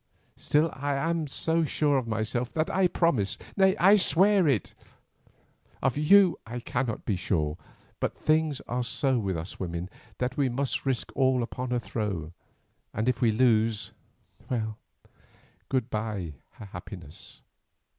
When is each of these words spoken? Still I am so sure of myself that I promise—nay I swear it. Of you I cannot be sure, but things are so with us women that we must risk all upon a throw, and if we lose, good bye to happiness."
Still 0.35 0.71
I 0.73 0.95
am 0.95 1.27
so 1.27 1.63
sure 1.63 1.99
of 1.99 2.07
myself 2.07 2.51
that 2.53 2.71
I 2.71 2.87
promise—nay 2.87 3.77
I 3.77 3.97
swear 3.97 4.47
it. 4.47 4.73
Of 5.79 5.95
you 5.95 6.39
I 6.43 6.59
cannot 6.59 7.05
be 7.05 7.15
sure, 7.15 7.55
but 7.99 8.17
things 8.17 8.61
are 8.61 8.83
so 8.83 9.19
with 9.19 9.37
us 9.37 9.59
women 9.59 9.91
that 10.17 10.37
we 10.37 10.49
must 10.49 10.87
risk 10.87 11.11
all 11.13 11.43
upon 11.43 11.71
a 11.71 11.79
throw, 11.79 12.31
and 12.95 13.07
if 13.07 13.21
we 13.21 13.29
lose, 13.31 13.91
good 15.69 15.91
bye 15.91 16.33
to 16.57 16.65
happiness." 16.65 17.43